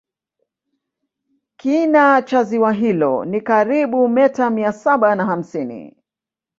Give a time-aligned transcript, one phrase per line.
[1.57, 5.97] Kina cha ziwa hilo ni karibu meta mia saba na hamsini